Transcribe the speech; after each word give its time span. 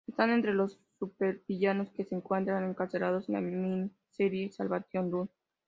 Están 0.07 0.31
entre 0.31 0.55
los 0.55 0.79
supervillanos 0.97 1.91
que 1.91 2.05
se 2.05 2.15
encuentran 2.15 2.63
encarcelados 2.67 3.29
en 3.29 3.35
la 3.35 3.41
mini-serie 3.41 4.49
"Salvation 4.51 5.11
Run". 5.11 5.29